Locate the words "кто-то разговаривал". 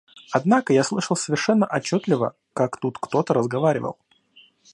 2.97-3.99